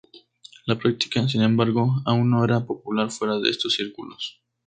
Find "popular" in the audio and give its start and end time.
2.65-3.11